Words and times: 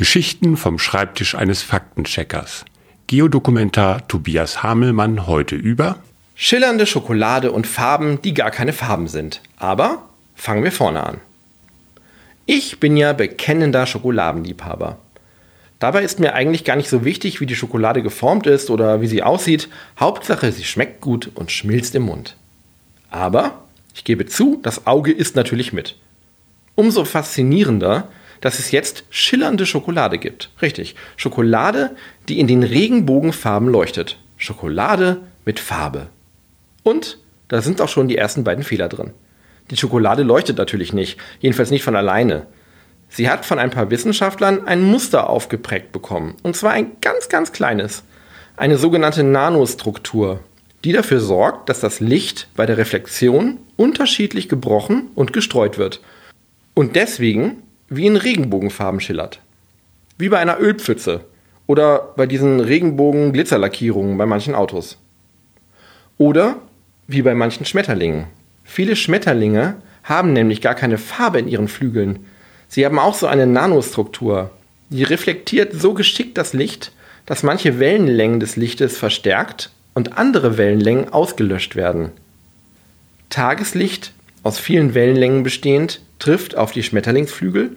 Geschichten 0.00 0.56
vom 0.56 0.78
Schreibtisch 0.78 1.34
eines 1.34 1.62
Faktencheckers. 1.62 2.64
Geodokumentar 3.06 4.08
Tobias 4.08 4.62
Hamelmann 4.62 5.26
heute 5.26 5.56
über 5.56 5.98
Schillernde 6.34 6.86
Schokolade 6.86 7.52
und 7.52 7.66
Farben, 7.66 8.22
die 8.22 8.32
gar 8.32 8.50
keine 8.50 8.72
Farben 8.72 9.08
sind. 9.08 9.42
Aber 9.58 10.08
fangen 10.34 10.64
wir 10.64 10.72
vorne 10.72 11.04
an. 11.04 11.18
Ich 12.46 12.80
bin 12.80 12.96
ja 12.96 13.12
bekennender 13.12 13.84
Schokoladenliebhaber. 13.84 14.96
Dabei 15.80 16.02
ist 16.02 16.18
mir 16.18 16.32
eigentlich 16.32 16.64
gar 16.64 16.76
nicht 16.76 16.88
so 16.88 17.04
wichtig, 17.04 17.42
wie 17.42 17.46
die 17.46 17.54
Schokolade 17.54 18.02
geformt 18.02 18.46
ist 18.46 18.70
oder 18.70 19.02
wie 19.02 19.06
sie 19.06 19.22
aussieht. 19.22 19.68
Hauptsache, 20.00 20.50
sie 20.50 20.64
schmeckt 20.64 21.02
gut 21.02 21.30
und 21.34 21.52
schmilzt 21.52 21.94
im 21.94 22.04
Mund. 22.04 22.36
Aber 23.10 23.64
ich 23.94 24.04
gebe 24.04 24.24
zu, 24.24 24.60
das 24.62 24.86
Auge 24.86 25.12
isst 25.12 25.36
natürlich 25.36 25.74
mit. 25.74 25.96
Umso 26.74 27.04
faszinierender, 27.04 28.08
dass 28.40 28.58
es 28.58 28.70
jetzt 28.70 29.04
schillernde 29.10 29.66
Schokolade 29.66 30.18
gibt. 30.18 30.50
Richtig, 30.62 30.94
Schokolade, 31.16 31.96
die 32.28 32.38
in 32.38 32.46
den 32.46 32.62
Regenbogenfarben 32.62 33.68
leuchtet. 33.68 34.18
Schokolade 34.36 35.20
mit 35.44 35.60
Farbe. 35.60 36.08
Und 36.82 37.18
da 37.48 37.60
sind 37.60 37.80
auch 37.80 37.88
schon 37.88 38.08
die 38.08 38.16
ersten 38.16 38.44
beiden 38.44 38.64
Fehler 38.64 38.88
drin. 38.88 39.10
Die 39.70 39.76
Schokolade 39.76 40.22
leuchtet 40.22 40.58
natürlich 40.58 40.92
nicht, 40.92 41.18
jedenfalls 41.40 41.70
nicht 41.70 41.84
von 41.84 41.96
alleine. 41.96 42.46
Sie 43.08 43.28
hat 43.28 43.44
von 43.44 43.58
ein 43.58 43.70
paar 43.70 43.90
Wissenschaftlern 43.90 44.66
ein 44.66 44.82
Muster 44.82 45.28
aufgeprägt 45.28 45.92
bekommen, 45.92 46.36
und 46.42 46.56
zwar 46.56 46.72
ein 46.72 46.92
ganz, 47.00 47.28
ganz 47.28 47.52
kleines. 47.52 48.04
Eine 48.56 48.78
sogenannte 48.78 49.24
Nanostruktur, 49.24 50.40
die 50.84 50.92
dafür 50.92 51.20
sorgt, 51.20 51.68
dass 51.68 51.80
das 51.80 52.00
Licht 52.00 52.48
bei 52.54 52.66
der 52.66 52.78
Reflexion 52.78 53.58
unterschiedlich 53.76 54.48
gebrochen 54.48 55.08
und 55.14 55.32
gestreut 55.32 55.76
wird. 55.76 56.00
Und 56.74 56.96
deswegen 56.96 57.62
wie 57.90 58.06
in 58.06 58.16
Regenbogenfarben 58.16 59.00
schillert. 59.00 59.40
Wie 60.16 60.28
bei 60.28 60.38
einer 60.38 60.60
Ölpfütze 60.60 61.24
oder 61.66 62.12
bei 62.16 62.26
diesen 62.26 62.60
Regenbogen-Glitzerlackierungen 62.60 64.16
bei 64.16 64.26
manchen 64.26 64.54
Autos. 64.54 64.96
Oder 66.16 66.56
wie 67.08 67.22
bei 67.22 67.34
manchen 67.34 67.66
Schmetterlingen. 67.66 68.26
Viele 68.64 68.94
Schmetterlinge 68.94 69.76
haben 70.04 70.32
nämlich 70.32 70.60
gar 70.60 70.74
keine 70.74 70.98
Farbe 70.98 71.40
in 71.40 71.48
ihren 71.48 71.68
Flügeln. 71.68 72.26
Sie 72.68 72.86
haben 72.86 72.98
auch 72.98 73.14
so 73.14 73.26
eine 73.26 73.46
Nanostruktur. 73.46 74.50
Die 74.88 75.02
reflektiert 75.02 75.72
so 75.72 75.92
geschickt 75.92 76.38
das 76.38 76.52
Licht, 76.52 76.92
dass 77.26 77.42
manche 77.42 77.80
Wellenlängen 77.80 78.40
des 78.40 78.56
Lichtes 78.56 78.96
verstärkt 78.96 79.70
und 79.94 80.16
andere 80.16 80.56
Wellenlängen 80.56 81.12
ausgelöscht 81.12 81.74
werden. 81.74 82.12
Tageslicht, 83.28 84.12
aus 84.42 84.58
vielen 84.58 84.94
Wellenlängen 84.94 85.42
bestehend, 85.42 86.00
trifft 86.20 86.56
auf 86.56 86.70
die 86.70 86.84
Schmetterlingsflügel 86.84 87.74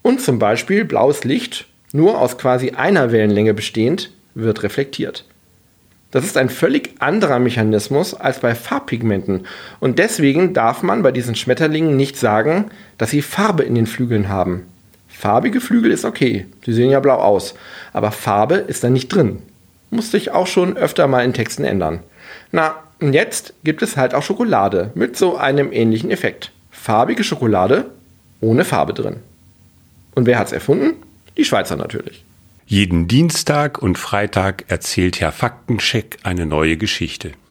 und 0.00 0.22
zum 0.22 0.38
Beispiel 0.38 0.86
blaues 0.86 1.24
Licht, 1.24 1.66
nur 1.92 2.18
aus 2.18 2.38
quasi 2.38 2.70
einer 2.70 3.12
Wellenlänge 3.12 3.52
bestehend, 3.52 4.10
wird 4.34 4.62
reflektiert. 4.62 5.26
Das 6.10 6.24
ist 6.24 6.36
ein 6.36 6.48
völlig 6.48 6.94
anderer 7.00 7.40
Mechanismus 7.40 8.14
als 8.14 8.38
bei 8.38 8.54
Farbpigmenten 8.54 9.46
und 9.80 9.98
deswegen 9.98 10.54
darf 10.54 10.82
man 10.82 11.02
bei 11.02 11.10
diesen 11.10 11.34
Schmetterlingen 11.34 11.96
nicht 11.96 12.16
sagen, 12.16 12.66
dass 12.98 13.10
sie 13.10 13.20
Farbe 13.20 13.64
in 13.64 13.74
den 13.74 13.86
Flügeln 13.86 14.28
haben. 14.28 14.62
Farbige 15.08 15.60
Flügel 15.60 15.90
ist 15.90 16.04
okay, 16.04 16.46
sie 16.64 16.72
sehen 16.72 16.90
ja 16.90 17.00
blau 17.00 17.16
aus, 17.16 17.54
aber 17.92 18.12
Farbe 18.12 18.56
ist 18.56 18.84
da 18.84 18.90
nicht 18.90 19.08
drin. 19.08 19.42
Musste 19.90 20.16
ich 20.16 20.30
auch 20.30 20.46
schon 20.46 20.76
öfter 20.76 21.06
mal 21.06 21.24
in 21.24 21.34
Texten 21.34 21.64
ändern. 21.64 22.00
Na, 22.52 22.76
und 23.00 23.12
jetzt 23.12 23.54
gibt 23.64 23.82
es 23.82 23.96
halt 23.96 24.14
auch 24.14 24.22
Schokolade 24.22 24.90
mit 24.94 25.16
so 25.16 25.36
einem 25.36 25.72
ähnlichen 25.72 26.10
Effekt 26.10 26.52
farbige 26.84 27.24
Schokolade 27.24 27.86
ohne 28.42 28.62
Farbe 28.62 28.92
drin. 28.92 29.16
Und 30.14 30.26
wer 30.26 30.38
hat's 30.38 30.52
erfunden? 30.52 30.96
Die 31.34 31.46
Schweizer 31.46 31.76
natürlich. 31.76 32.22
Jeden 32.66 33.08
Dienstag 33.08 33.80
und 33.80 33.96
Freitag 33.96 34.66
erzählt 34.68 35.18
Herr 35.18 35.32
Faktencheck 35.32 36.18
eine 36.24 36.44
neue 36.44 36.76
Geschichte. 36.76 37.32